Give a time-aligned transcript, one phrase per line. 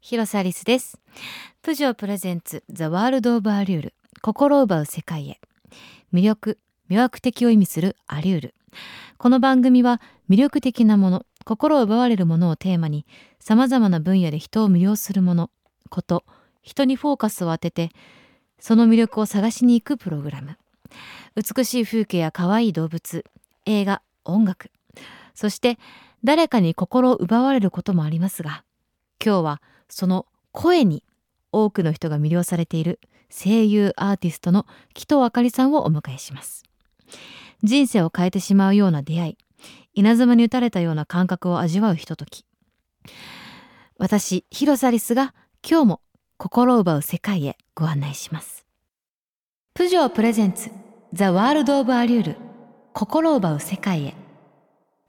[0.00, 0.98] 広瀬アリスです。
[1.62, 3.94] プジョープレゼンツザワールドオブアリュール。
[4.20, 5.40] 心を奪う世界へ。
[6.12, 6.58] 魅力
[6.90, 8.54] 魅惑的を意味するアリュール。
[9.16, 13.06] この番組は魅力的なもの心を奪われるものをテーマに
[13.38, 15.50] 様々な分野で人を魅了するもの
[15.88, 16.24] こと
[16.60, 17.90] 人にフォーカスを当てて
[18.58, 20.58] その魅力を探しに行くプログラム。
[21.36, 23.24] 美しい風景や可愛い動物
[23.66, 24.72] 映画音楽。
[25.32, 25.78] そして
[26.24, 28.64] 誰かに心を奪われることもありますが
[29.24, 31.04] 今日はその声に
[31.52, 32.98] 多くの人が魅了されている
[33.30, 36.64] 声優アーティストの紀藤あかりさんをお迎えします。
[37.62, 39.38] 人生を変えてしまうような出会い
[39.94, 42.44] 稲妻に打たれたような感覚を味わうひととき。
[43.98, 45.34] 私広瀬アリスが
[45.68, 46.00] 今日も
[46.36, 48.66] 心を奪う世界へご案内します。
[49.74, 50.70] プジョープレゼンツ
[51.12, 52.36] ザワールドオブアリュール。
[52.92, 54.23] 心を奪う世界へ。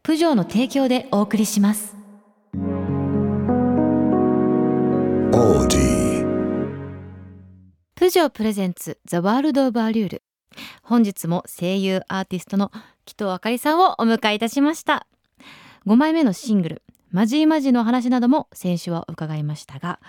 [0.06, 1.96] プジョーの提供でお送りします.
[7.96, 10.24] プジョープレゼンツザワールドオブアリュール。
[10.84, 12.72] 本日も声優アーティストの
[13.06, 15.08] 紀藤あかりさんをお迎えいたしました。
[15.88, 20.00] 5枚目のシングルマジーマジの話なども先週は伺いましたが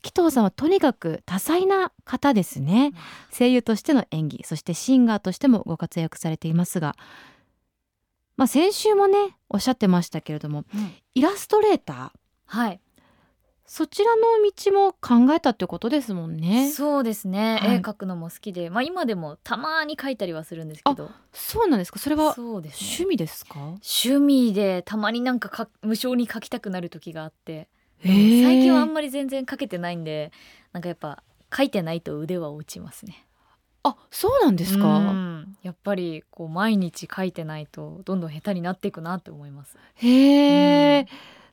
[0.00, 2.92] 紀藤さんはとにかく多彩な方ですね。
[3.30, 6.96] 声優としての演技そしてシンガーとしてもご活躍されていますが
[8.36, 10.64] まあ先週もねおっしゃってましたけれども
[11.14, 12.10] イラストレーター？
[12.46, 12.80] はい、
[13.64, 14.22] そちらの
[14.54, 16.70] 道も考えたってことですもんね。
[16.70, 17.76] そうですね、はい。
[17.76, 21.10] 絵描くのも好きでまあ今でもたまに描いたりはするんですけど。
[21.32, 21.98] そうなんですか？
[21.98, 22.86] それはそうですね。
[22.88, 23.58] 趣味ですか？
[23.60, 27.68] 趣味でたまになんかか無償に描きたくなる時があって。
[28.02, 30.30] 最近はあんまり全然描けてないんで
[30.72, 33.23] なんかやっぱ描いてないと腕は落ちますね
[33.84, 35.56] あそうなんですか、うん。
[35.62, 39.76] やっぱりこう毎日描いてないとどんどん下手になっていくなって思います。
[39.94, 41.06] へえ、うん。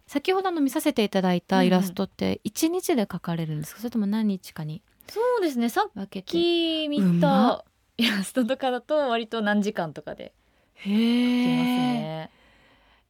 [0.07, 1.61] 先ほどあの見させていただいたうん。
[1.61, 3.79] うんイラストって一日で描かれるんですか？
[3.81, 5.69] それとも何日かにそうですね。
[5.69, 7.65] さっき見た
[7.97, 10.33] イラストとかだと割と何時間とかで
[10.75, 12.31] へ描きますえね、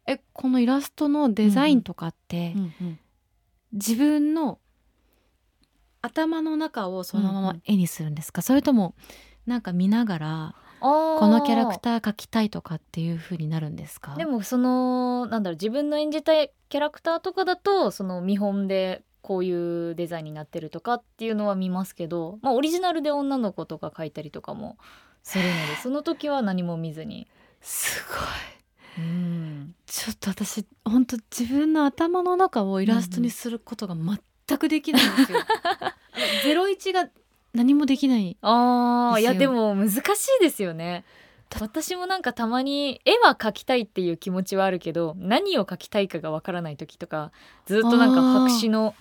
[0.08, 3.00] えこのイラストのデザインとかって、うんうん。
[3.74, 4.60] 自分の
[6.02, 8.96] 頭の中をそのまま絵にするんですか、それとも
[9.46, 14.16] なんか見ながらここのキャラクター描きたいとかっていう風になるんですか？
[14.16, 24.78] でもそのなんだろう自分の演じたいキャラクターとかだとその見本でこういうデザインになってるとかっていうのは見ますけど、まあ、オリジナルで女の子とか描いたりとかも
[25.22, 27.28] するので その時は何も見ずに。
[27.62, 29.06] すごい。
[29.06, 29.76] うん。
[29.86, 34.18] ちょっと私本当自分の頭の中をイラストにすることが全
[34.58, 35.40] くできないんですよ。
[36.44, 37.10] ゼロ一が
[37.54, 38.38] 何もできない。
[38.42, 41.04] あーいやでも難しいですよね。
[41.60, 47.34] 私もなんかたまに絵は描きたいっていう気持ちはあるけど何を描きたいかがわからない時とか
[47.66, 48.96] ずっとなんか白紙の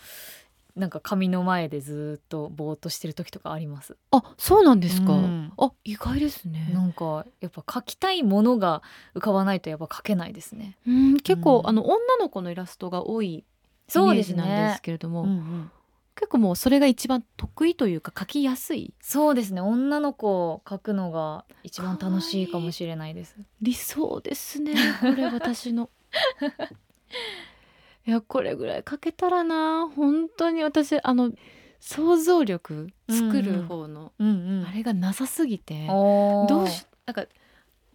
[0.75, 3.97] なんか紙の前でずっとぼーっとしてる時とかあります。
[4.11, 5.13] あ、そうなんですか？
[5.13, 6.71] うんあ、意外ですね。
[6.73, 8.83] なんかやっぱ描きたいものが
[9.15, 10.77] 浮かばないとやっぱ描けないですね。
[10.89, 13.45] うん、結構、うんあの女の子のイラストが多い
[13.91, 14.79] そうですジなんですね。
[14.83, 15.71] けれども、うんうん
[16.17, 19.63] 結構もうそれが一番得意というか描きやすいそうですね。
[19.63, 23.37] 女の子を描くのが一番楽しいかもしれないです。
[23.63, 24.75] 理想ですね。
[25.01, 25.89] これ私の。
[28.07, 31.33] いやこれぐらい描けたらな本当に私あの
[31.81, 37.25] 想像力作る方の、うんあれがなさすぎて、おーどうしなんか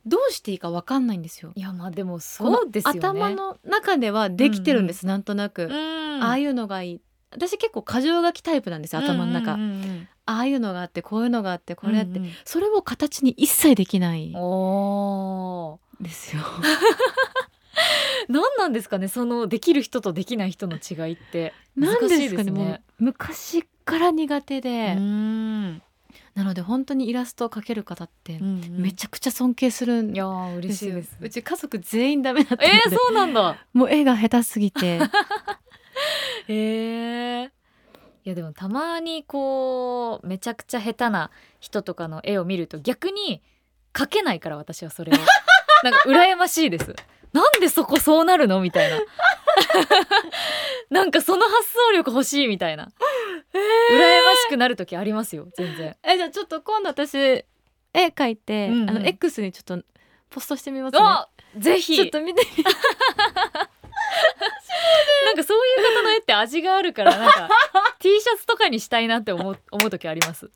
[0.05, 1.51] どうしていいかわかんないんですよ。
[1.55, 2.99] いやまあでもこそうですよね。
[2.99, 6.23] 頭の中ではできてるんです、なんとなく、うん。
[6.23, 7.01] ああいうのがいい。
[7.31, 12.31] 私結構過剰書きタイプなんですよ頭の中、うんうんうんああいうのがあってこういうのがあってこれあって、うんうん。
[12.45, 14.31] それを形に一切できない。
[14.31, 16.03] んおー。
[16.03, 16.41] ですよ。
[18.27, 21.53] 何なんですかねそのできる人とできない人の違いって。
[21.75, 22.51] 難しいですかね。
[22.51, 25.81] もう昔から苦手で、うん
[26.35, 28.81] なので本当にイラストを描ける方ってうんうん。
[28.81, 31.17] めちゃくちゃ尊敬するんいやー嬉ですよ、しいです。
[31.21, 33.57] うち家族全員ダメだったので、えー、そうなんだ。
[33.73, 34.99] もう絵が下手すぎて。
[36.47, 37.51] へえ
[38.25, 43.41] いやでもたまにこうめちゃくちゃ下手な人とかの絵を見ると逆に
[43.93, 45.15] 描けないから私はそれを。
[45.83, 46.95] なんか羨ましいです。
[47.33, 48.59] なんでそこそうなるの？
[48.61, 48.99] みたいな。
[50.89, 52.85] なんかその発想力欲しいみたいな。
[53.53, 53.57] 羨
[54.23, 55.95] ましくなる時ありますよ全然。
[56.03, 57.45] えじゃあちょっと今度私絵
[57.93, 58.89] 描いて、うんうん。
[58.89, 59.85] あの X にちょっと
[60.29, 60.99] ポストしてみますね。
[61.01, 61.27] あ
[61.57, 61.95] ぜひ。
[61.95, 62.63] ちょっと見てみ
[65.25, 67.49] なんかそういう方の絵って味があるからなんか
[67.99, 70.51] T シャツとかにしたいなって思う思う時あります。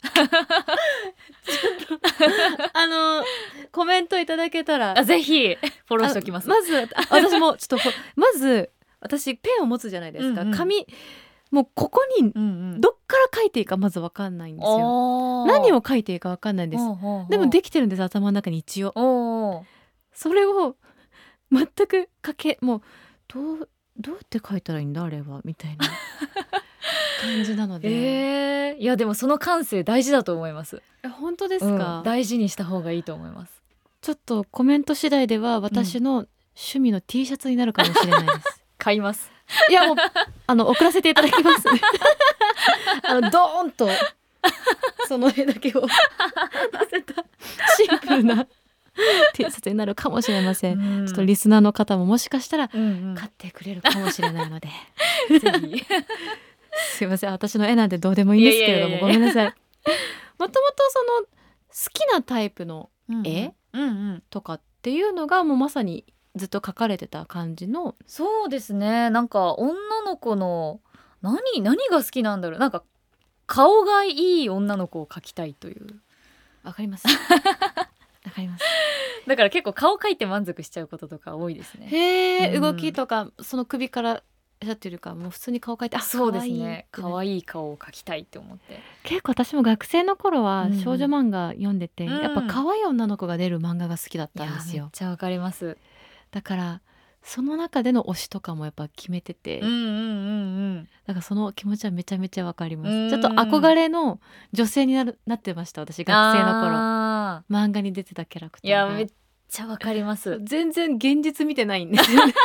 [2.73, 3.23] あの
[3.71, 6.45] コメントいただけたらあぜひフォローしておきます。
[6.45, 8.69] あまずあ私もちょっとほまず
[8.99, 10.57] 私ペンを持つじゃないですか、うんうん。
[10.57, 10.85] 紙
[11.51, 12.81] もうここにうんうん。
[12.81, 15.45] どっから書いていいかまず分かんないんですよ。
[15.47, 16.83] 何を書いていいか分かんないんです。
[17.29, 19.65] でもできてるんです頭の中に一応。
[20.13, 20.75] それを
[21.51, 22.81] 全く書けもう
[23.27, 25.85] どうどうやって書いたらいいんだあれはみたいな
[27.21, 30.81] 感じなので、えー、いやでもその感性大事だと思います。
[31.03, 31.77] え本当ですうん。
[31.77, 33.59] か、大事にした方がいいと思います。
[34.01, 39.31] ちょっとコメント次第では私の趣味の T シャツになるかもしれないです、 買います
[39.69, 39.95] いやもう
[40.47, 41.67] あの送らせていただきます。
[43.03, 43.89] あのドーンと
[45.07, 47.25] その絵だけを載せた
[47.75, 48.45] シンプルな
[49.33, 53.15] T シャツになるかもしれません、ちょっとリスナーの方ももしかしたらうんうん。
[53.15, 54.69] 買ってくれるかもしれないので
[55.39, 55.85] ぜひ。
[56.97, 57.31] すいません。
[57.31, 59.45] 私の絵なんてどうでもいいんですけれどもごめんなさい。
[59.45, 59.51] も
[60.47, 61.27] ともとその好
[61.93, 62.89] きなタイプの
[63.23, 64.23] 絵うんうん。
[64.29, 67.95] とかっていうのがもうまさにずっと描かれてた感じの。
[68.05, 69.09] そうですね。
[69.09, 70.79] なんか女の子の
[71.21, 72.59] 何何が好きなんだろう。
[72.59, 72.83] なんか
[73.47, 75.99] 顔がいい女の子を描きたいという。
[76.63, 77.07] わかります。
[78.25, 78.63] わかります。
[79.27, 81.87] だから結構顔描いて満足しちゃうこととか多いですね。
[81.87, 82.61] へえ、うん。
[82.61, 84.23] 動きとかその首から
[84.59, 86.87] やってるかもう普通に顔描いてあそうですね。
[86.91, 88.79] 可愛いい顔を描きたいって思って。
[89.03, 92.21] 結構私も学生の頃はうん少女漫画読んでて、うん。
[92.21, 94.83] やっぱ可愛い女の子が出る漫画が好きだったんですよ。
[94.83, 95.77] めっちゃわかります
[96.31, 96.81] だから
[97.21, 99.85] その中での推しとかもやっぱ決めてて、うんうんうんう
[100.79, 100.87] ん。
[101.05, 103.09] だからその気持ちはめちゃめちゃわかります、うん。
[103.09, 104.19] ちょっと憧れの
[104.53, 106.71] 女性になるなってました私学生の頃。
[106.75, 109.07] あ漫画に出てたキャラクターいやめっ
[109.49, 110.39] ちゃわかります。
[110.43, 112.33] 全然現実見てないんですよね。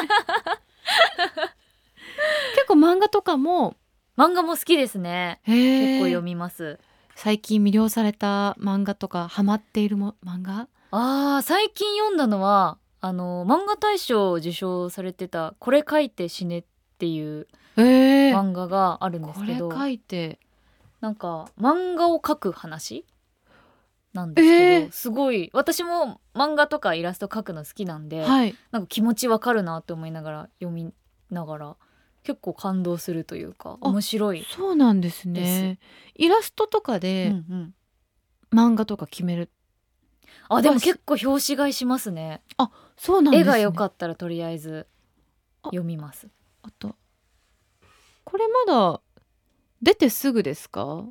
[2.55, 3.77] 結構漫画とかも
[4.17, 5.41] 漫画も好きですね。
[5.45, 6.79] 結結構読みます。
[7.15, 10.69] 最近魅了された漫画とかハマっているも漫画？
[10.91, 16.65] あー最近読んだのはあの漫画大賞を受賞されてた「これ書いて死ね」っ
[16.97, 17.47] ていう
[17.77, 20.39] え漫画があるんですけど、書いて。
[21.03, 23.05] なんか漫画を描く話
[24.15, 24.91] なんですけど、えー。
[24.91, 28.55] すごい私も漫画とかイラスト描くの好きなんで、はい。
[28.71, 30.91] なんか気持ちわかるなって思いながら読み
[31.29, 31.77] ながら
[32.23, 34.47] 結構感動するというかあ面白い。
[34.49, 35.79] そうなんですね。
[36.15, 37.75] イラストとかうんでうん。
[38.51, 39.51] 漫画とか決める、
[40.49, 42.41] あでも結構表紙買いしますね
[42.97, 43.51] そうなんですね。
[43.51, 44.87] 絵が良かったらとりあえず
[45.63, 45.67] あ。
[45.69, 46.29] 読みます。
[46.63, 46.95] あと
[48.25, 49.01] これまだ
[49.83, 51.05] 出てすぐですか？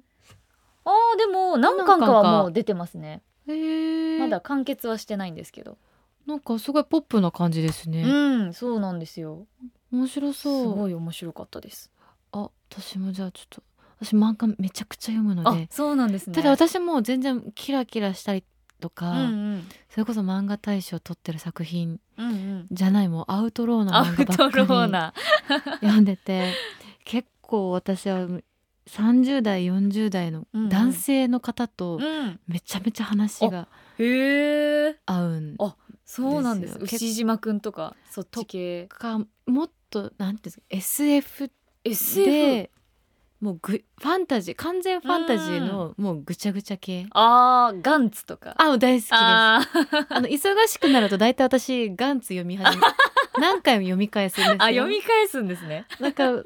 [0.86, 3.22] あーでも何巻かはもう出てますね。
[3.48, 4.20] へえ。
[4.20, 5.78] まだ完結はしてないんですけど。
[6.26, 9.46] なんかすごいポップな感じですね、うんそうなんですよ。
[9.92, 10.76] 面白すそう。
[10.76, 11.92] ごい面白かったです。
[12.32, 13.64] あ私もじゃあちょっと
[14.00, 16.34] 私漫画めちゃくちゃ読むのあでそうなんですね。
[16.34, 18.44] ただ私も全然キラキラしたり
[18.84, 19.24] とか、うんう
[19.56, 19.68] ん。
[19.90, 22.68] それこそ漫画大賞取ってる作品うんうん。
[22.70, 26.54] じゃないもうアウトローな漫画ばっかり読んでて
[27.06, 28.28] 結構私は
[28.88, 30.70] 30代40代のうんうん。
[30.70, 32.40] 男性の方とうん。
[32.46, 33.70] めちゃめちゃ話が
[35.06, 36.74] 合うんあそうなんです。
[36.74, 36.86] ですよ。
[36.98, 38.88] 牛島くんとかそっち系。
[38.88, 41.52] かもっとなんていうんですか SF
[41.86, 42.72] SF で
[43.44, 47.08] もうぐファンタジー完全ファンタジーのもうぐちゃぐちゃ系。
[47.12, 48.56] あーガンツとか。
[48.58, 49.10] あ大好きです。
[49.12, 49.68] あ
[50.22, 52.84] の忙しくなると大体私ガンツ読み始め
[53.42, 54.56] 何回も読み返すんですよ。
[54.60, 55.86] あ読み返すんですね。
[56.00, 56.44] なんかも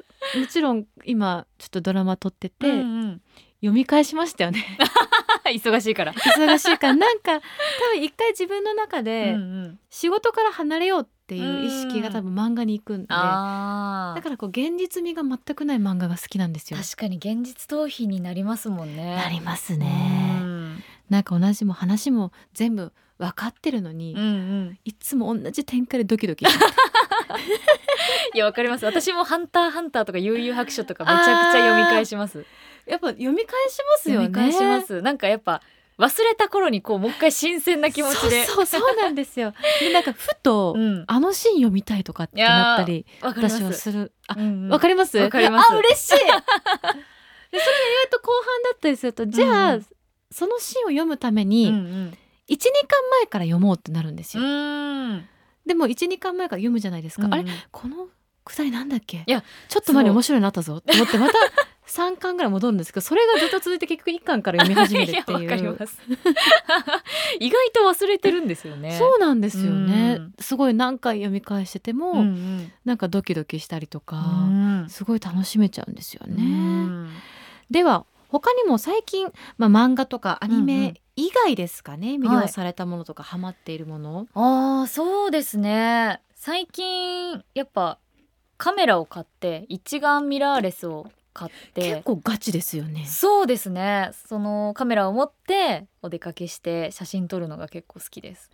[0.50, 3.22] ちろん今ちょっとドラマ撮ってて、うんうん。
[3.60, 4.64] 読み返しましたよね。
[5.46, 6.12] 忙しいから。
[6.12, 6.96] 忙しいから。
[6.96, 7.40] なんか多
[7.94, 9.36] 分一回自分の中で
[9.88, 16.78] 仕事から離れようっていう意識が多分漫画に行くんで、だからこう現実味が全くない漫画が好きなんですよ。
[16.80, 19.16] 確かに現実逃避になりますもんね。
[19.16, 20.40] なりますうね。
[20.40, 20.82] ん。
[21.10, 24.26] なんか同じも話も全部分かってるのに、うんう
[24.70, 24.78] ん。
[24.84, 26.44] いつも同じ展開でドキドキ
[28.34, 28.84] いやわかります。
[28.84, 32.44] 私もハンターハンターとか悠々白書とかめちゃくちゃ読み返します。
[32.86, 34.26] やっぱ読み返しますよね。
[34.28, 35.02] 読み返します。
[35.02, 35.62] なんかやっぱ
[35.98, 39.52] 忘れた頃にこうもう一回新鮮な気持ちでそうそうそうなんですよ。
[39.80, 44.12] でなんかふと、うんあのシーン読みたいとかってなったり私はする。
[44.28, 45.18] あ、わ、うんうんかります？
[45.18, 46.14] わかりますあ嬉しい。
[46.14, 46.42] でそれが意
[48.04, 49.86] 外と後半だったりするとじゃあ、うん
[50.30, 52.68] そのシーンを読むためうんにうん12、巻
[53.22, 54.42] 前から読もうってなるんですよ。
[54.42, 55.28] うん
[55.66, 57.26] でも12巻前から読むじゃないですか。
[57.26, 57.44] うんあれ？
[57.72, 58.08] この
[58.44, 59.24] くだりなんだっけ？
[59.26, 61.34] いやちょっと前に面白いなったぞって思ってまた
[61.88, 65.48] 3巻ぐらい戻るんですけどそれがずっと続いて結局1巻から読み始めるっていう。
[65.56, 65.98] ります。
[67.40, 68.96] 意外と忘れてるんですよね。
[68.98, 72.72] そうなんですよね、うんすごい何回読み返してても、うんうん。
[72.84, 74.50] なんかドキドキしたりとか、う
[74.84, 74.86] ん。
[74.88, 77.10] すごい楽しめちゃうんですよね、うん。
[77.70, 80.66] では他にも最近、まあ、漫画とかアニうんうん。
[80.66, 82.46] メ以外ですかね、魅はい。
[82.46, 86.20] 了されたものとかハマっているもの、あーそうですね。
[86.34, 87.98] 最近やっぱ
[88.56, 91.94] カメラを買って一眼ミラーレスを買って。
[91.94, 93.06] 結構ガチですよね。
[93.06, 94.10] そうですね。
[94.26, 98.50] そのカメラを持ってお出かけして写真撮るのが結構好きです。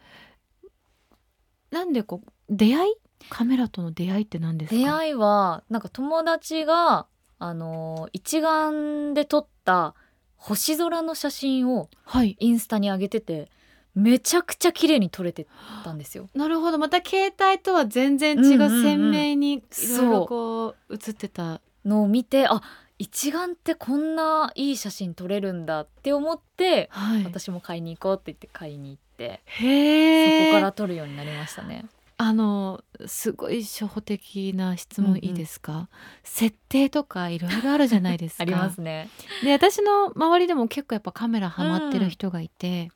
[1.71, 2.95] なんでこう出会い？
[3.31, 4.76] カメラとの出会いって何ですか？
[4.76, 7.07] 出会いはなんか友達が
[7.38, 9.95] あの一眼で撮った
[10.37, 12.37] 星空の写真をはい。
[12.38, 13.50] インスタに上げてて
[13.95, 15.47] めちゃくちゃ綺麗に撮れて
[15.85, 16.29] たんですよ。
[16.35, 16.79] なるほど。
[16.79, 22.62] また携帯とは全然違う鮮明にいろいそうろこう映ってたのを見てあ
[22.99, 27.25] 一眼ってこんないい写真撮れるんだって思ってはい。
[27.25, 31.87] 私も買いに行こうって言って買いに行ってそこから撮るようになりましたね。
[32.17, 35.88] あのすごい初歩的な質問いいですか、
[36.23, 38.43] 設定とかいろいろあるじゃないですか。
[38.45, 39.09] ありますね。
[39.43, 42.93] で私の周りでも結構やっぱカメラハマってる人がいて、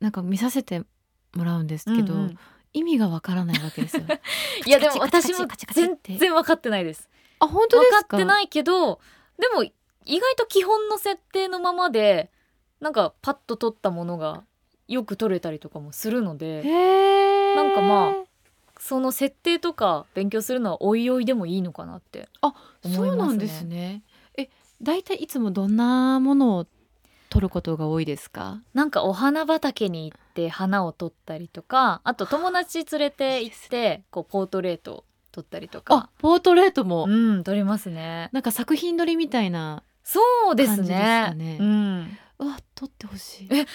[0.00, 0.82] なんか見させて
[1.34, 2.38] もらうんですけど、うんうん。
[2.72, 4.04] 意味がわからないわけですよ。
[4.64, 7.10] いやでも私も全然分かってないです。
[7.40, 8.08] あ本当で分すか？
[8.08, 9.00] かってないけど
[9.38, 12.30] でも意外と基本の設定のままで
[12.80, 14.44] なんかパッと撮ったものが
[14.88, 16.62] よく撮れたりとかもするので
[17.54, 18.14] なんかま
[18.78, 22.54] その設定とか勉強するのはおいおいでもいいのかなってあ
[22.84, 22.94] ね。
[22.94, 24.02] そうなんですね。
[24.38, 24.48] え
[24.80, 26.66] 大体いつもどんなものを
[27.28, 28.62] 撮ることが多いですか？
[28.72, 37.08] なんかお花畑に行って花を撮ったりとかあと友達連れて行ってこうポートレートを撮ったりとあかポートレートも、う
[37.38, 38.28] ん撮りますね。
[38.32, 40.20] なんか作品撮りみたいなそ
[40.52, 41.24] うですね。
[41.28, 41.58] かね。
[41.60, 42.18] うん。
[42.38, 43.48] うわ撮ってほしい。
[43.50, 43.66] え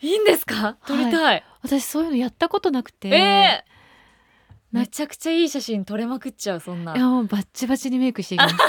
[0.00, 0.76] いいんですか？
[0.86, 4.74] 撮りたい、私そういうのやったことなくて、えー！
[4.74, 6.96] なめちゃくちゃいい写真撮れまくっちゃうそんな。
[6.96, 8.54] いやもうバッチバチにメイクしていきます。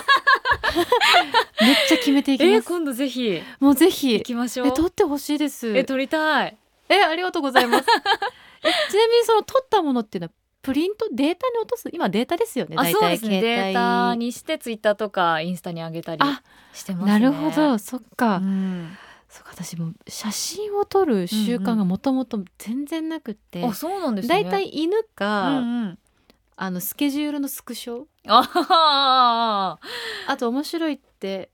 [1.62, 3.42] めっちゃ決めていきます、えー今度ぜひ。
[3.60, 4.14] もうぜひ。
[4.14, 4.68] 行きましょう。
[4.68, 5.76] え撮ってほしいです。
[5.76, 6.58] え撮りたい。
[6.90, 7.86] えありがとうございます。
[8.64, 10.34] えちなみにその撮ったものっていうのは
[10.64, 11.90] プリントデータに落とす？
[11.94, 12.94] 今データですよねあ大体。
[12.94, 13.42] そうですね。
[13.42, 16.42] データにしてツイッターとかインスタに上げたりあ
[16.74, 17.12] してますね。
[17.12, 17.78] なるほど。
[17.78, 18.98] そっか、うん。
[19.30, 24.44] そうか私も写真を撮る習慣がもともと全然なくって、あそうなんですね。
[24.44, 26.00] 大体犬うか、んうん。
[26.56, 28.06] あのスケジュールのスクショ。
[28.26, 29.78] あ
[30.38, 31.50] と面白いって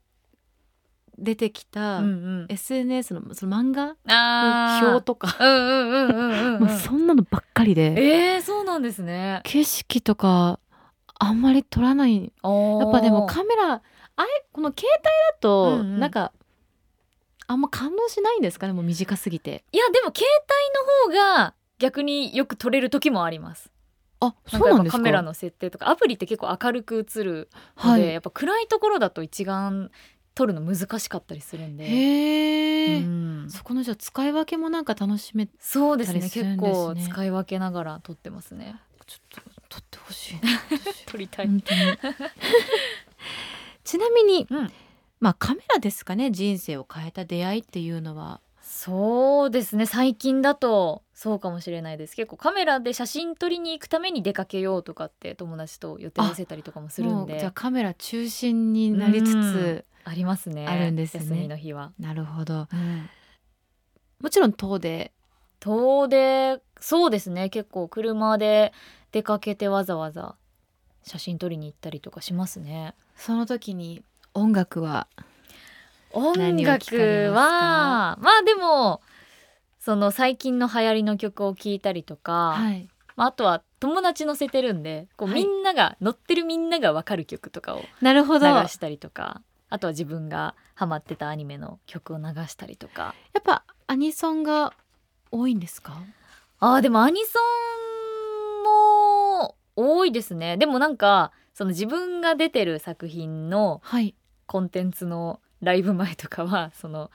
[1.21, 2.01] 出てきた、
[2.47, 3.95] SNS のその漫画？
[4.05, 5.27] の表とか、
[6.83, 7.93] そんなのばっかりで。
[8.33, 9.41] えー、そうなんですね。
[9.43, 10.59] 景色とか
[11.19, 12.15] あんまり撮らない。
[12.15, 14.27] ややっぱでもカメラあれ？
[14.51, 15.99] この携帯だと、うんうん。
[15.99, 16.31] なんか
[17.47, 18.73] あんま感動しないんですかね？
[18.73, 19.63] もう短すぎて。
[19.71, 20.25] いやでも携
[21.05, 23.71] 帯の方が逆によく撮れる時もあります。
[24.21, 24.97] あそうなんですか？
[24.97, 28.13] カメラの設定とかアプリって結構明るく映るので、はい。
[28.13, 29.91] やっぱ暗いところだと一眼
[30.39, 33.47] 撮るの難しかったりするんで、へえ、うん。
[33.49, 37.01] そこのじゃあ使い分けもなんか楽しめちそうですねたりするん結ですね。
[37.03, 38.79] 構使い分けながら撮ってますね。
[39.05, 40.61] ょっと撮ってほしいな。
[41.07, 41.49] 撮 りたい、
[43.83, 44.71] ちなみに、うん。
[45.19, 46.31] まあカメラですかね。
[46.31, 48.39] 人生を変えた出会いっていうのは。
[48.61, 49.85] そうですね。
[49.85, 52.15] 最近だとそうかもしれないです。
[52.15, 60.67] 結構カメラで写真撮りに行くために出かけようとかって友達と予定合わせたりとかもするんもうじゃあでカメラ中心になりつつ、ありますね。
[60.67, 61.23] あるんですね。
[61.23, 62.67] 休みの日は、なるほど。
[62.71, 63.09] うん。
[64.21, 65.11] もちろん遠出。
[65.59, 67.49] 遠出そうですね。
[67.49, 68.73] 結構車で
[69.11, 70.35] 出かけてわざわざ
[71.03, 72.93] 写真撮りに行ったりとかしますね。
[73.15, 74.03] その時に
[74.33, 75.07] 音楽は
[76.11, 79.01] 音楽まはまあでも
[79.79, 82.87] その最近の流行りの曲を聴いたりとか、はい。
[83.15, 85.45] まあ、あとは友達乗せてるんでこうはい。
[85.45, 93.13] みんなが、乗ってるみんなが分かる曲とかをなるほ流したりとかあとは自分がハマってたアニメの曲を流したりとか。
[93.43, 94.73] ぱアニソンが
[95.31, 95.97] 多いんですか？
[96.59, 97.39] あーでもアニソ
[98.59, 98.63] ン
[99.43, 100.57] も多いですね。
[100.57, 104.15] でもなんかその自分が出てる作品のはい。
[104.45, 107.11] コンテンツのライブ前とかはその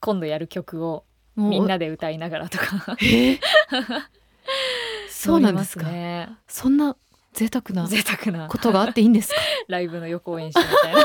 [0.00, 1.04] 今度やる曲を
[1.36, 2.96] みんなで歌いながらとか。
[3.00, 3.38] えー？
[5.08, 5.86] そうなんですか？
[6.48, 6.96] そんな
[7.36, 8.48] 贅沢な贅沢な。
[8.48, 9.36] ことがあっていいんですか？
[9.68, 11.00] ライブの予行演習みたいな。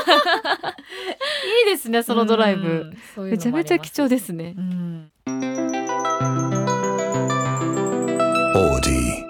[1.66, 2.94] いですねそのドライブ。
[3.16, 4.54] ううめちゃめちゃ貴重でですね。
[4.56, 5.12] うん、
[8.54, 9.22] Audi.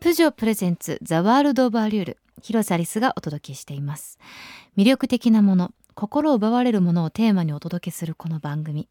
[0.00, 2.18] プジョープレゼンツザワールドオブアリュール。
[2.42, 4.18] 広瀬アリスがお届けしています。
[4.76, 8.88] 魅力的なもの心を奪われるものをテーマにお届けするこの番組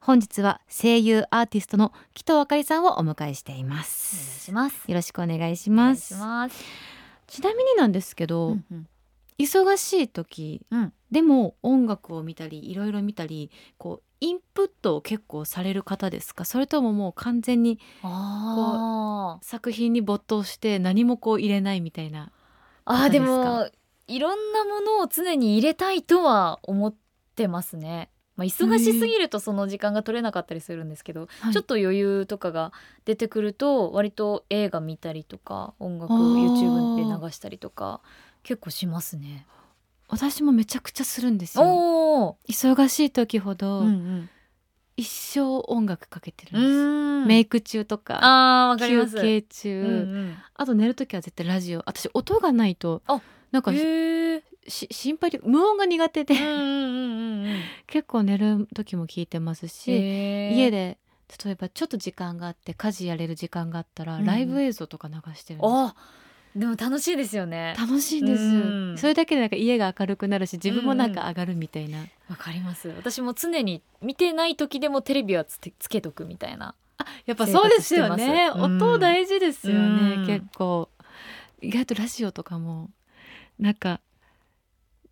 [0.00, 4.84] 本日は声優アーティストの紀藤あかりさんをお迎えしていまお願いすします。
[4.88, 6.14] よろしくお願いします。
[7.26, 8.64] ちなみになんですけど、うん。
[8.70, 8.88] うん
[9.40, 10.92] 忙しい時うん。
[11.12, 16.44] でも音楽を見たりいろいろ見たりこうインプットを結構される方ですか？
[16.44, 19.44] それとももう完全にあー。
[19.46, 22.32] 作品に没頭して何もこう入れないみたいな
[22.84, 23.68] あーでも
[24.08, 26.94] いろんなものを常に入れたいとは思っ
[27.36, 28.10] てますね。
[28.38, 31.52] まあ、忙しすぎるとその時間が取れなかったりするんですけど、はい。
[31.52, 32.72] ちょっと余裕とかが
[33.04, 38.00] 出てくると割と映画見たりとか音楽あー YouTube で流したりとか
[38.44, 39.44] 結構しますね。
[40.08, 42.38] 私もめちゃくちゃするんですよ。
[42.48, 44.30] 忙しい時ほど、うん
[44.96, 47.26] 一生音楽かけてるうんです、ん。
[47.28, 49.14] メイク中とかあか休す。
[49.16, 50.34] 憩中、うんうん。
[50.54, 51.82] あと寝る時は絶対ラジオ。
[51.86, 53.20] 私音がないとあ
[53.52, 53.72] なんか
[54.68, 57.60] 心配で無音が苦手で、うんうんうんうんうん。
[57.86, 59.90] 結構寝る時も聞いてますし、
[60.50, 60.98] 家で
[61.44, 64.20] 例えばちょっと時間があって家事やれる時間があったら、うん。
[64.20, 65.70] うんライブ映像とか流してるんです。
[65.70, 65.94] あ
[66.56, 67.74] でも楽しいですよね。
[67.78, 68.98] 楽しいんです、うん。
[68.98, 72.88] それだけでなんか家が明るくなるし自分もなんか上がるみたいな、わかります。
[72.88, 76.74] 私も常に見てない時でもテレビはつてつけとくみたいな。
[77.26, 78.50] やっぱそうですよね。
[78.54, 78.62] うん。
[78.80, 80.26] 音大事ですよね、うん。
[80.26, 80.88] 結構。
[81.60, 82.90] 意外とラジオとかも
[83.58, 84.00] なんか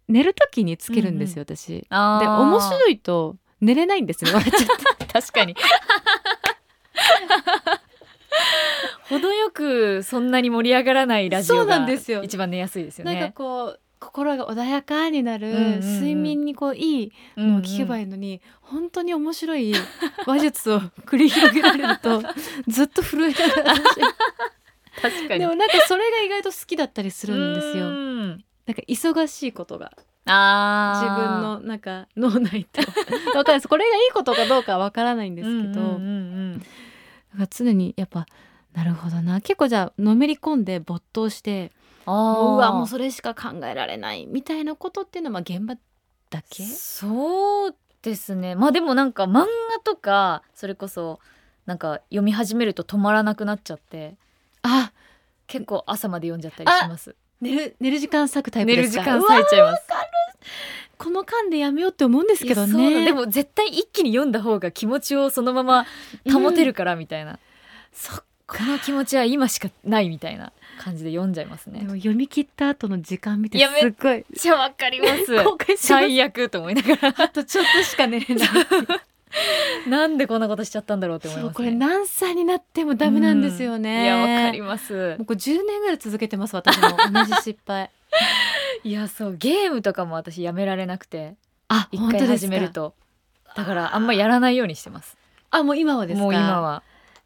[0.09, 1.87] 寝る時につけるんですよ、私。
[1.91, 5.07] あで面白いと寝れないんですよ笑っちゃって。
[5.13, 5.57] 確かに。
[9.09, 11.87] 程よくそんなに盛り上がらないラジオが
[12.23, 15.81] 一番寝やすいですよなんかねこう心が穏やかになる、うんうんうん。
[15.81, 19.75] 睡眠にこういいのを聞けばいいのに、本当に面白い
[20.27, 22.23] 話術を繰り広げられると
[22.69, 23.75] ずっと震えなが
[25.01, 25.41] 確かに。
[25.41, 27.87] でもなんかそれが意外と好きだったりするんですよ。
[28.67, 29.93] うんなんか忙しいことが
[30.27, 32.81] あ自ー分のなんか脳内と。
[33.37, 35.99] わかんないですこれがいいことかどうかはわからないんですけど、うんう
[36.57, 36.63] ん
[37.33, 38.27] から常にやっぱ
[38.75, 39.41] なるほどな。
[39.41, 41.71] 結構じゃあのめり込んで没頭して
[42.07, 45.77] あもううわもうーそれしか考えられないみたいなことっていうのはまあ現場
[46.31, 46.65] だけ？
[46.65, 48.55] そうですね。
[48.55, 49.47] まあでもなんか漫画
[49.85, 51.21] とかそれこそ
[51.67, 54.15] なんか読み始めると止まらなくなっちゃって
[54.63, 54.93] あ
[55.47, 59.01] 結構朝まで読んじゃったりします寝る寝る時間割くタイプ寝ですか？
[59.01, 59.83] る時間割いちゃいます。
[60.99, 65.87] この間でやめようって思うんですけどいやそうなねでも絶対一気に読んだ方が気持ちをそのまま
[66.33, 67.39] 保てるからみたいな、
[67.93, 71.81] そっこの気持ちは今しかないみたいな感じで読んじゃいますね。
[71.81, 74.25] でも読み切った後の時間見ていやめすっごい。
[74.33, 75.35] じゃあわかります。
[75.45, 75.87] 後悔します。
[75.89, 77.15] 最悪と思いながら。
[77.19, 78.49] あとちょっとしか寝れない
[79.89, 85.17] なんでこんなことしちゃったんだろうって思います、ね、これ何歳になってもダメなんですよね、いやわかります。
[85.19, 86.89] もうこれ10年ぐらい続けてます私も。
[87.13, 87.91] 同じ失敗。
[88.85, 91.37] いやそうゲームとかも私やめられなくて。
[91.69, 92.95] あ一回始めると。
[93.57, 95.17] だからあんまやらないようにしてます。
[95.51, 96.23] あもう今はですか？
[96.23, 96.83] もう今は。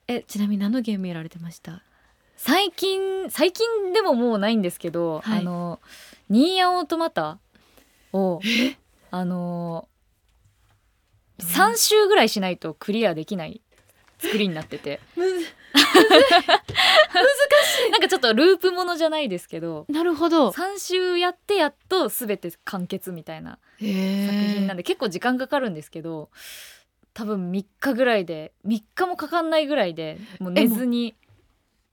[0.09, 1.83] えちなみに何のゲームやられてました？
[2.37, 5.41] 最近最近でももうないんですけど、はい。
[5.41, 5.81] あの
[6.29, 7.39] ニーヤオートマタ
[8.13, 8.41] を
[9.11, 9.87] あの
[11.41, 13.61] 3周ぐらいしないとクリアできない
[14.19, 15.01] 作りになってて。
[15.17, 15.47] むず
[17.93, 20.51] なんかちょっとループものじゃないですけどなるほど。
[20.51, 26.31] 3周やってやっと全て完結みたいな作作品なんで結構時間かかるんですけど
[27.15, 31.15] 多分3日ぐらいで3日もかかんないぐらいでもう寝ずに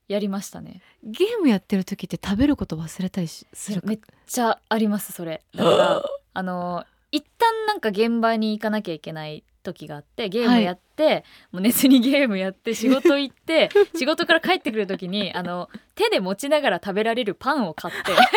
[0.08, 0.80] やりましたね。
[1.04, 3.86] ゲームやってる時って食べること忘れたりしするか？
[3.86, 5.42] めっちゃありますそれ。
[5.54, 6.02] だから
[6.34, 18.00] あの一旦なんか現場に行かなきゃいけない時があってゲームやって、もう寝ずにゲームやって仕事行って 仕事から帰ってくる時にあの手で持ちながら食べられるパンを買って。
[18.02, 18.36] 片手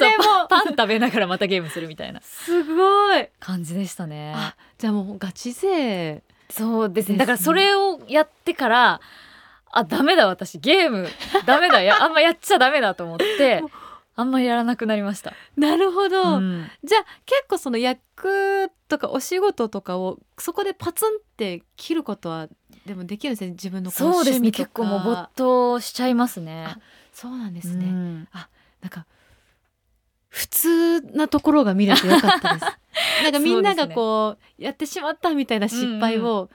[0.00, 0.48] でねもう。
[0.48, 2.20] パン食べながらまたゲームするみたいな。
[2.22, 3.28] すごい。
[3.40, 4.32] 感じでしたね。
[4.36, 7.14] あじゃあもうガチ勢そうですですね。
[7.14, 9.00] ねだからそれをやってから
[9.70, 11.08] あダメだ私ゲーム
[11.46, 13.62] ダメだやあんまやっちゃダメだと思って
[14.18, 15.32] あんまやらなくなりました。
[15.56, 16.68] なるほど、うん。
[16.82, 22.48] じゃあ結構その役とかお仕事とかをそこでパツンって切ることは
[22.84, 24.48] でもできるんですね自分のこのそうですね。
[24.48, 24.64] 趣味とか。
[24.64, 26.64] 結構もう没頭しちゃいますね。
[26.66, 26.78] あ。
[27.12, 28.28] そうなんですうね、ん
[28.80, 29.06] なんか
[30.28, 32.66] 普通なところが見れてよかったです。
[33.22, 36.50] なんかみんながこうやってしまったみたいな失敗を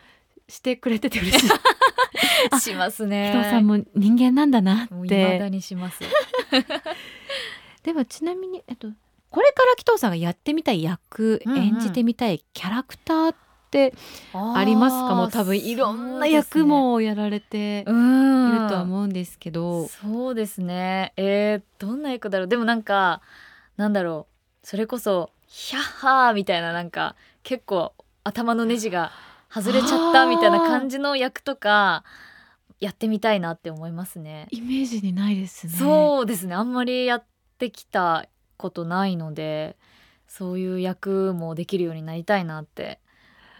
[0.49, 1.49] してくれてて嬉しい、
[2.51, 3.31] あ しますね。
[3.33, 5.99] 紀藤さんも人間なんだなっもう未だてにします。
[7.83, 8.87] でもちなみに、えっと、
[9.29, 13.35] これから紀藤さんがやってみたい役、うんうん演じてみたいキャラクターっ
[13.71, 13.93] て
[14.33, 15.15] ありますか？
[15.15, 21.13] もう多分いろんな役もやられてういんるとは思うんですけど、そうですね。
[21.17, 22.47] えー、どんな役だろう？
[22.47, 23.21] でもなんか
[23.77, 24.27] なんだろ
[24.63, 24.67] う？
[24.67, 27.93] それこそヒャッハーみたいななんか結構
[28.23, 29.11] 頭のネジが
[29.51, 32.03] 外れちゃったみたいな感じの役とか
[32.79, 34.47] やってみたいなって思いますね。
[34.51, 35.73] イメージにないですね。
[35.73, 36.53] そうですね。
[36.53, 37.23] あんまりやっ
[37.63, 39.75] てきたことないので、
[40.27, 42.99] そういう役もできるようになりたいなって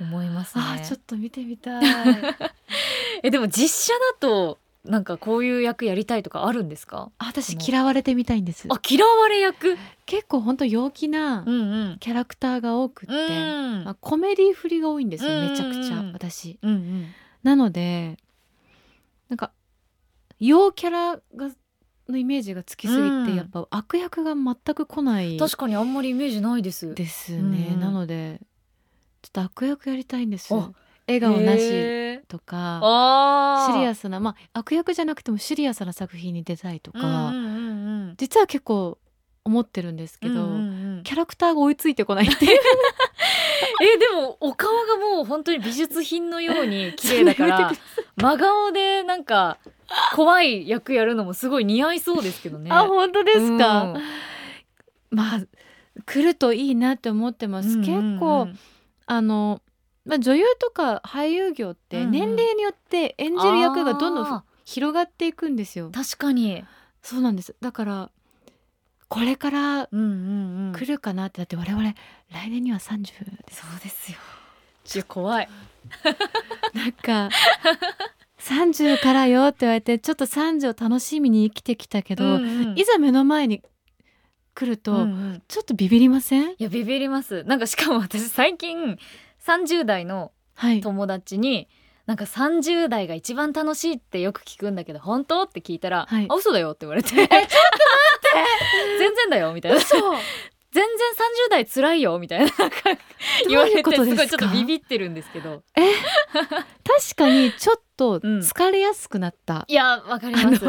[0.02, 0.64] 思いますね。
[0.66, 1.84] あーちょっと見てみたい。
[3.24, 7.10] えでも実写だとなんかこういう役やりたいとかあるんですか？
[7.18, 8.68] あ私嫌われてみたいんです。
[8.70, 9.78] あ嫌われ役？
[10.06, 11.98] 結構本当陽気なうんうん。
[12.00, 13.84] キャラクターが多くって、うん。
[13.86, 16.58] まあ、コメディ振りが多いんですようんめちゃくちゃうん私。
[16.62, 17.08] うんうん。
[17.44, 18.18] なので
[19.30, 19.52] なんか
[20.40, 21.50] 陽キャラが
[22.10, 23.36] のイメージがつきすぎて、うん。
[23.36, 26.94] やっぱ悪役が全く来ない確かにあんまりイメージないです。
[26.96, 28.42] ですね、なので
[29.22, 30.54] ちょっと悪役やりたいんです。
[30.54, 30.72] あ
[31.08, 37.34] 笑顔なしとかあシリアススなまあ悪役じゃなくてもシリアスな作品に出たいとか、
[38.18, 38.98] 実は結構
[39.46, 40.34] 思ってるんですけど、
[41.04, 42.60] キャラクターが追いついてこないっていう。
[43.82, 47.80] えでもお顔がもう本当に美術品のように綺麗だから て
[48.16, 49.58] 真顔でなんか
[50.16, 52.72] 怖い役やるのもすごい似合いそうですけどね。
[52.72, 54.02] あ本当ですか、うん。
[55.12, 55.42] まあ
[56.06, 58.14] 来るといいなって思ってます、うんうんうん。
[58.16, 58.48] 結構
[59.06, 59.62] あの、
[60.06, 65.92] まあ、女優とか俳優業って年齢によって演じる役がどんどん広がっていくんですよ。
[65.92, 66.64] ー確かに、
[67.02, 67.56] そうなんです。
[67.62, 68.12] だから
[69.14, 71.94] これから来るかなってだって我々
[72.32, 73.04] 来年には30
[73.46, 73.62] です。
[73.62, 74.18] そうですよ。
[74.96, 75.50] いや怖い。
[76.74, 77.30] なんか
[78.44, 82.78] 30からよって言われてちょっと30を楽しみに生きてきたけど、うんうん。
[82.78, 83.62] いざ目の前に
[84.56, 85.42] 来ると、うんうん。
[85.48, 86.52] ちょっとビビりません？
[86.52, 87.44] いやビビります。
[87.46, 88.98] なんかしかも私最近
[89.46, 90.82] 30代のはい。
[90.82, 91.68] 友達に
[92.06, 95.44] なんか30代が一番楽しいってよく聞くんだけど本当？
[95.44, 96.28] って聞いたら、はい。
[96.30, 97.10] あ嘘だよって言われて。
[97.10, 97.50] ちょっと待って！
[99.00, 99.80] 全然だよみたいな。
[99.80, 100.20] そう
[100.74, 101.12] 全然
[101.48, 102.52] 30代辛いよみたいな。
[103.48, 105.64] 言われてすごいちょっとビビってるんですけど。
[105.76, 110.66] 確かにちょっとうん疲れやすくなった、いやわかります。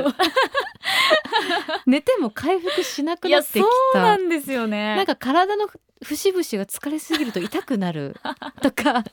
[1.87, 4.97] 寝ても回復しなくなってきそうなたんですよね。
[4.97, 5.69] なんか体の
[6.03, 8.17] 節々が疲れすぎると痛くなる。
[8.61, 8.93] とか。
[8.93, 9.07] なんか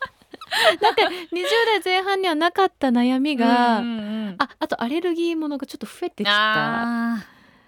[1.31, 6.33] 20代前半にはなかった悩みが、うんうんうんああとアレルギーものがちょっと増えてきた。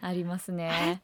[0.01, 1.01] ありますね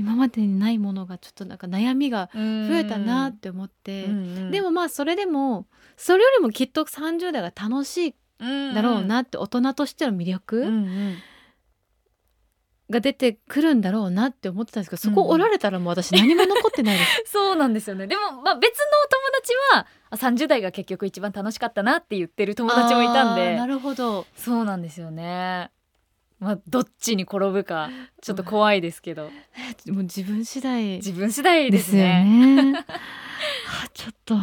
[0.00, 4.06] 今までにないものがちょっとなんか悩みが増増えたなって思って、
[4.50, 5.66] でももまあそれでも
[5.98, 8.14] それよりもきっと30代が楽しい
[8.74, 11.16] だろうなって大人としての魅力、うんうん。
[12.88, 17.22] が出てくるんだろうなって思ってたんですけどそこおられたらもう私何も残ってないです。
[17.30, 18.08] そうなんですよね。
[18.08, 23.54] でも、まあ、別のお友達はあ30代が結局一番楽しかったなって言ってる友達もいたんで。
[23.54, 24.26] なるほど。
[24.34, 25.70] そうなんですよね
[26.40, 29.30] まあどっちに転ぶか ちょっと怖いですけど。
[29.88, 30.96] もう自分次第。
[30.96, 32.72] 自分次第でですねね。
[32.72, 32.84] は
[33.84, 34.36] あちょっと。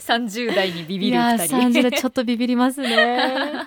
[0.00, 3.66] 30代にビビいやる二人30代ちょっとビビりますね。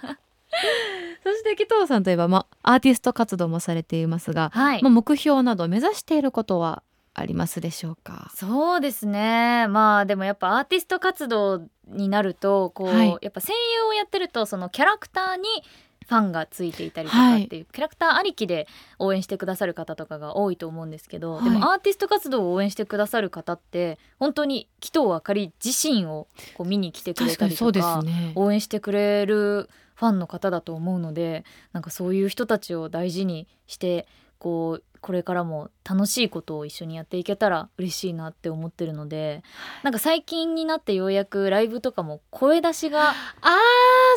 [1.23, 4.83] そして紀藤さんといえば、まあ、アーティスト活動もされていますが、はい。
[4.83, 6.83] まあ、目標など目指していることは
[7.17, 8.29] ありますでしょうか？
[8.35, 9.67] そうですね。
[9.69, 13.17] まあでもやっぱアーティスト活動になるとこう、はい。
[13.21, 15.43] やっぱ声優をやってるとそのキャラクターに
[16.07, 18.67] ファンがついていたりとかはいっていう、キャラクターありきで
[18.99, 21.43] 応援してくださる方とかが多いと思うんですけど、はい。
[21.45, 28.33] でもアーティスト活動を応援してくださる方って本当に紀藤あかり自身をこう見に来てくれたりとかね。
[28.35, 34.07] 応援してくれるファンの方だと思うのでなんかそういう人たちを大事にして
[34.45, 39.41] こうこれからも楽しいことを一緒にやっていけたら嬉しいなって思ってるので
[39.81, 43.55] なんか最近になってようやくライブとかも声出しがああ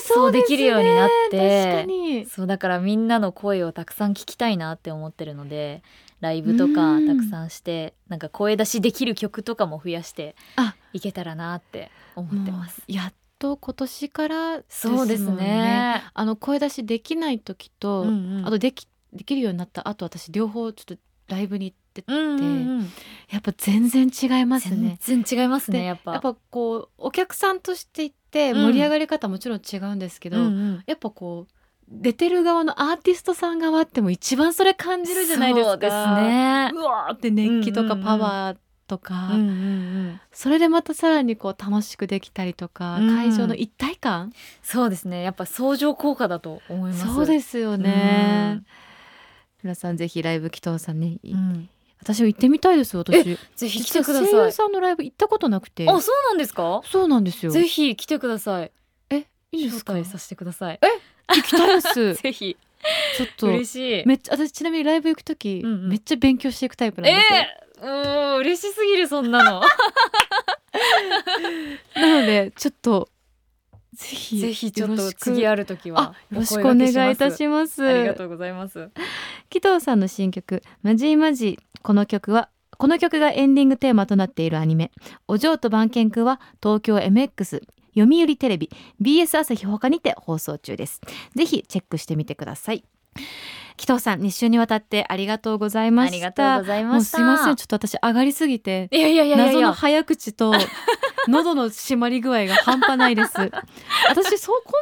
[0.03, 0.57] そうですね。
[0.57, 5.83] そうできるようになってそうだからみんなの声をたくさん聞きたいなって思ってるので
[6.21, 7.07] ライブとかうん。
[7.07, 10.75] たくさんしてなんか声出しできる曲とかも増やしてあ。
[10.93, 12.83] いけたらなって思ってます。
[12.87, 16.03] やっと今年からそうですね。
[16.13, 18.47] あの声出しできない時と、うんうん。
[18.47, 20.97] あとできできるようになった後私両方ちょっと
[21.29, 22.89] ライブに行ってて、うんうんうん
[23.31, 24.97] やっぱ全然違いますね。
[25.01, 26.13] 全然違いますねでやっぱ。
[26.13, 31.53] やっぱこうお客さんとして行ってうん盛り上がり方もちろん違うんですけど、うんうんやっぱこう
[31.91, 35.71] 出てる側のアーティストさん側っても一番それ感じるじゃないですか。
[35.73, 36.71] そうですね。
[36.75, 45.23] うわーって熱気とかパワーとか、うんうんうんそれでまたさらにこう楽しくできたりとか、うん会場の一体感そうですね。
[45.23, 47.07] やっぱ相乗効果だと思います。
[47.07, 48.67] そうですよねうん。
[49.63, 51.69] 皆さんぜひライブ祈祷さんね、うん
[52.01, 53.25] 私も行ってみたいです私
[53.57, 54.33] ぜひ来てください。
[54.33, 56.81] 優さんのライブ行ったことなくてあ、そうなんですか？
[56.85, 58.71] そうなんですよぜひ来てください。
[59.11, 59.95] えいいんですか？
[60.05, 60.79] させてください。
[61.29, 62.57] 行きたいです ぜひ。
[63.17, 64.07] ちょっと嬉しい。
[64.07, 69.61] めっちゃ私ちなみにライブ行く時、うんうんめっちゃ勉強していくタイプなんえですよ、えー、うん嬉しすぎるそんなの。
[71.97, 73.09] なのでちょっと
[73.99, 77.85] ぜひぜひちょっと次ある時はあよろしくお願いいたします。
[77.85, 78.91] ありがとうございます。
[79.51, 84.93] 紀藤さんの新曲「マジーマジー」この曲はこの曲がエンディングテーマとなっているアニメ
[85.27, 87.61] 「お嬢と番犬くん」は東京 MX
[87.97, 88.71] 読売テレビ
[89.03, 91.01] BS 朝日ほかにて放送中です。
[91.35, 92.85] ぜひチェックしてみてください
[93.77, 96.15] 紀藤さん2週にわたってありがとうございました。
[96.15, 97.19] ありがとうございました。
[97.19, 100.53] すいませんちょっと私上がりすぎていやいやいやいやい謎のや早口と
[101.29, 103.31] 喉の締まり具合が半端ないです。
[104.09, 104.73] 私そうこ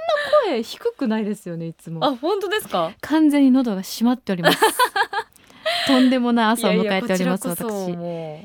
[0.47, 2.03] んな声低くないですよねいつも。
[2.05, 2.93] あ本当ですか？
[3.03, 4.59] 完全に喉が締まっております。
[5.87, 7.67] とんでもない朝を迎えておりますいやいやこちらこそ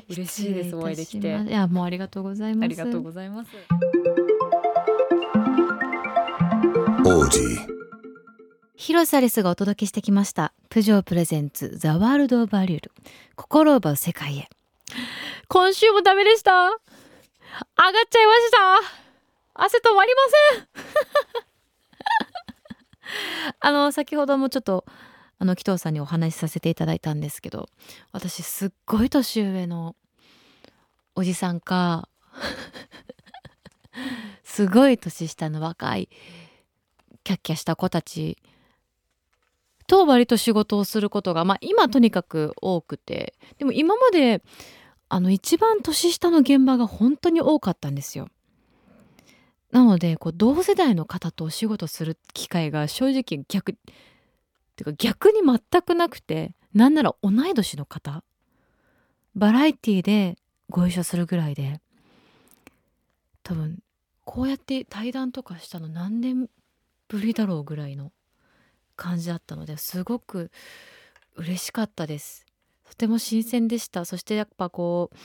[0.08, 0.14] 私。
[0.18, 1.28] 嬉しいですお会いできて。
[1.28, 2.64] いやもうありがとうございます。
[2.64, 3.50] ありがとうございます。
[7.04, 7.58] Audi.
[8.82, 10.52] 広瀬アリスがお届けしてきました。
[10.68, 12.92] プジョープレゼンツザワールドオブアリュール。
[13.36, 14.48] 心を奪う世界へ。
[15.46, 16.64] 今週もダメでした。
[16.64, 16.80] 上がっ
[18.10, 18.58] ちゃいました。
[19.54, 20.22] 汗止まりま
[20.56, 20.68] せん。
[23.60, 24.84] あの先ほどもちょっと
[25.38, 27.68] あの紀藤さんにお話しさせていただいたんですけど
[28.10, 29.94] 私すっごい年上の
[31.14, 32.08] おじさんか
[34.42, 36.08] すごい年下の若い
[37.22, 38.38] キャッキャした子たち
[39.92, 44.42] と割と仕事をすることがまあ今とにかく多くてでも今まで
[45.10, 48.30] あの一番年下の現場が本当に多かったんですよ。
[49.70, 53.74] なのでこう同世代の方とお仕事する機会が正直逆
[54.76, 58.24] てか逆に全くなくてなんなら同い年の方
[59.34, 60.38] バラエティーで
[60.70, 61.82] ご一緒するぐらいで
[63.42, 63.80] 多分
[64.24, 66.48] こうやって対談とかしたの何年
[67.08, 68.10] ぶりだろうぐらいの
[69.02, 70.52] 感じだったのですごく
[71.34, 72.46] 嬉しかったです。
[72.88, 74.04] とても新鮮でした。
[74.04, 75.16] そしてやっぱこう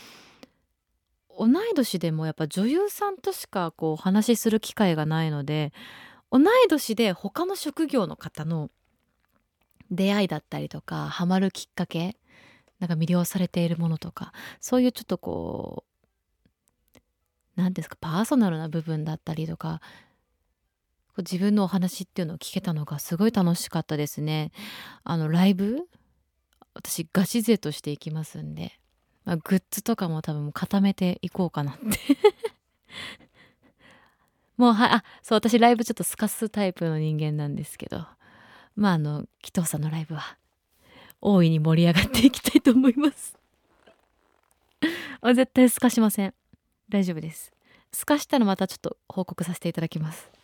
[1.37, 5.71] 同い年でもやっぱ女優さんとしかこうお話しする機会がないので
[6.31, 8.71] 同い年で他の職業の方の
[9.91, 12.17] 出会いだったりとかハマるきっかけ
[12.79, 15.83] なんか魅了されているものとかそういうちょっとこ
[16.95, 16.99] う
[17.55, 19.81] 何ですかパーソナルな部分だったりとか
[21.17, 24.51] こう自分のお話っていうのを聞けたのがすごい楽しかったですね。
[25.03, 25.87] あのライブ？
[26.75, 28.73] 私ガチ勢としていきますんで、
[29.25, 31.81] まあ、グッズとかも多分固めていこうかなって。
[34.57, 38.05] もうはあそう私ライブちょっとスカすタイプの人間なんですけど。
[38.75, 40.37] まああの紀藤さんのライブは
[41.19, 43.35] 大いに盛り上がっていきたいと思います。
[45.21, 46.35] あ絶対スカしません。
[46.87, 47.51] 大丈夫です。
[47.91, 50.36] スカしたらまたちょっと報告させていただきます。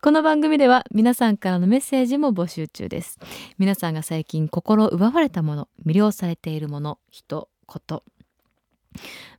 [0.00, 3.20] この番組では皆さんからのメッセージも募集中です。
[3.58, 8.02] 皆さんが最近心奪われたもの魅了されているもの人こと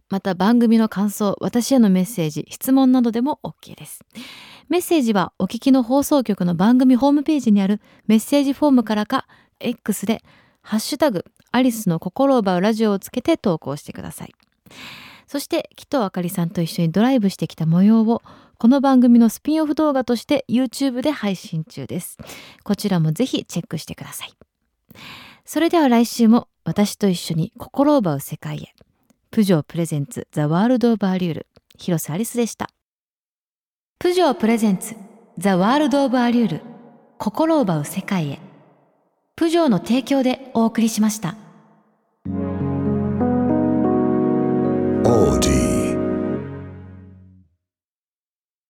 [0.09, 4.05] また番組の感想私へのメッセージ質問などでも OK です。
[4.69, 9.27] メッセージはお聞きの放送局の番組ホームページにあるメッセージフォームからか
[9.59, 10.23] X で
[10.61, 14.33] ハッシュタグアリスの心を奪うラジオをつけて投稿してください。
[15.27, 18.21] そして紀藤あかりさんと一緒にドライブしてきた模様を
[18.57, 22.17] この番組のスピンオフ動画として YouTube で配信中です。
[22.63, 24.33] こちらもぜひチェックしてください。
[25.45, 28.73] それでは来週も私と一緒に心を奪う世界へ。
[29.31, 31.47] プジョープレゼンツザワールドオブアリュール。
[31.77, 32.69] 広瀬アリスでした。
[33.99, 34.95] プジョープレゼンツ
[35.37, 36.61] ザワールドオブアリュール。
[37.17, 38.39] 心を奪う世界へ。
[39.35, 41.35] プジョーの提供でお送りしました。
[45.03, 45.72] Audi.